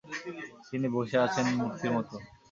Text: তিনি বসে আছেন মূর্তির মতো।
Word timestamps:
তিনি 0.67 0.87
বসে 0.95 1.17
আছেন 1.25 1.45
মূর্তির 1.57 1.91
মতো। 1.95 2.15